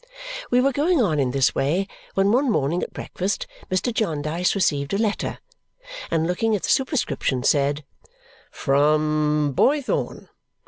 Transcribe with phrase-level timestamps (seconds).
[0.49, 3.93] We were going on in this way, when one morning at breakfast Mr.
[3.93, 5.37] Jarndyce received a letter,
[6.09, 7.83] and looking at the superscription, said,
[8.49, 10.27] "From Boythorn?